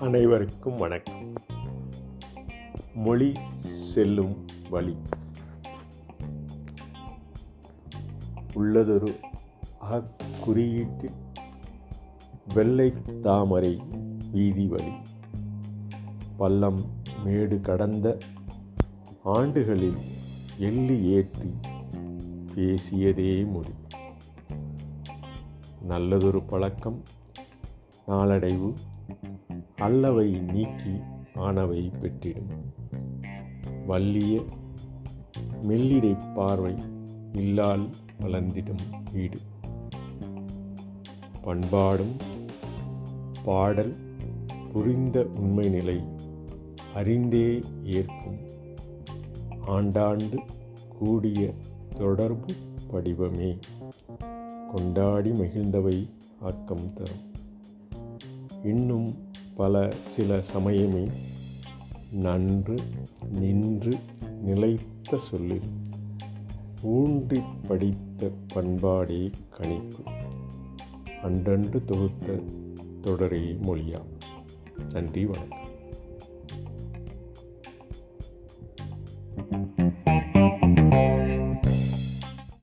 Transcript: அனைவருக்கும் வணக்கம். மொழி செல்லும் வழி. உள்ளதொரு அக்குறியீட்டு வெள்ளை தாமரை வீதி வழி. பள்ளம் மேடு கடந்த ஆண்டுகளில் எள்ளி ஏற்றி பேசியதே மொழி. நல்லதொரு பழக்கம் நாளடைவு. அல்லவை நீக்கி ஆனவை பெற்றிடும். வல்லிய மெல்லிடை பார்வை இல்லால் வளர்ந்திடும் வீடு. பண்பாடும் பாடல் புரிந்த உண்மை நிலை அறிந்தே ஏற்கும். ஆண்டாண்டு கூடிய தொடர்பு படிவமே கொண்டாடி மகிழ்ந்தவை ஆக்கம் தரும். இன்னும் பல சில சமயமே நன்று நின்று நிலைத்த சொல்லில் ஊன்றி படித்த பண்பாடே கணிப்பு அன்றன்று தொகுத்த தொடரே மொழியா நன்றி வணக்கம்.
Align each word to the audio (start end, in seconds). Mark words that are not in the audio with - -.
அனைவருக்கும் 0.00 0.76
வணக்கம். 0.76 1.32
மொழி 2.94 3.34
செல்லும் 3.62 4.46
வழி. 4.70 4.96
உள்ளதொரு 8.54 9.14
அக்குறியீட்டு 9.90 11.10
வெள்ளை 12.54 12.92
தாமரை 13.20 13.82
வீதி 14.32 14.66
வழி. 14.66 14.92
பள்ளம் 16.36 16.80
மேடு 17.24 17.60
கடந்த 17.60 18.18
ஆண்டுகளில் 19.24 19.96
எள்ளி 20.58 21.04
ஏற்றி 21.04 21.54
பேசியதே 22.54 23.50
மொழி. 23.50 23.74
நல்லதொரு 25.82 26.42
பழக்கம் 26.42 27.02
நாளடைவு. 28.08 28.74
அல்லவை 29.80 30.30
நீக்கி 30.30 30.94
ஆனவை 31.34 31.90
பெற்றிடும். 32.00 32.64
வல்லிய 33.86 34.42
மெல்லிடை 35.68 36.34
பார்வை 36.34 36.74
இல்லால் 37.32 37.88
வளர்ந்திடும் 38.20 38.84
வீடு. 39.12 39.38
பண்பாடும் 41.42 42.16
பாடல் 43.44 43.94
புரிந்த 44.72 45.22
உண்மை 45.22 45.68
நிலை 45.68 46.00
அறிந்தே 46.94 47.62
ஏற்கும். 47.84 48.38
ஆண்டாண்டு 49.66 50.38
கூடிய 50.98 51.50
தொடர்பு 51.98 52.52
படிவமே 52.92 53.58
கொண்டாடி 54.72 55.30
மகிழ்ந்தவை 55.30 56.08
ஆக்கம் 56.40 56.92
தரும். 56.94 57.28
இன்னும் 58.64 59.28
பல 59.60 59.74
சில 60.06 60.42
சமயமே 60.52 61.02
நன்று 62.12 62.76
நின்று 63.32 63.94
நிலைத்த 64.42 65.18
சொல்லில் 65.18 65.68
ஊன்றி 66.82 67.40
படித்த 67.68 68.30
பண்பாடே 68.54 69.22
கணிப்பு 69.50 70.02
அன்றன்று 71.22 71.84
தொகுத்த 71.84 72.38
தொடரே 73.04 73.44
மொழியா 73.66 74.00
நன்றி 74.92 75.24
வணக்கம். 75.24 75.59